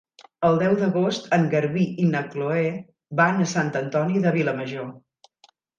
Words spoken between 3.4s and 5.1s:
a Sant Antoni de Vilamajor.